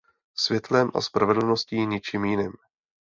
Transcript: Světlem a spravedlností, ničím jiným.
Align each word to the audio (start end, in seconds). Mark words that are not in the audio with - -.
Světlem 0.35 0.91
a 0.95 1.01
spravedlností, 1.01 1.85
ničím 1.85 2.25
jiným. 2.25 2.53